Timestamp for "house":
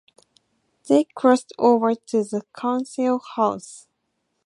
3.35-3.85